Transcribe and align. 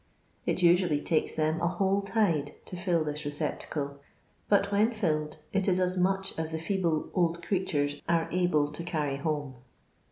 It 0.47 0.63
usually 0.63 0.99
takea 0.99 1.35
them 1.35 1.61
a 1.61 1.67
wliole' 1.69 2.03
tide 2.11 2.53
to 2.65 2.75
fill 2.75 3.03
this 3.03 3.21
recepttcle, 3.21 3.99
but 4.49 4.71
when 4.71 4.91
filled, 4.91 5.37
it 5.53 5.67
is 5.67 5.79
as 5.79 5.95
much 5.95 6.33
as 6.39 6.51
the 6.53 6.57
feeble 6.57 7.11
old 7.13 7.45
creatures 7.45 8.01
are 8.09 8.27
able 8.31 8.71
to 8.71 8.83
carry 8.83 9.17
home. 9.17 9.57